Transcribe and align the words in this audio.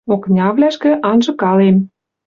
Окнявлӓшкӹ 0.13 0.91
анжыкалем... 1.09 1.77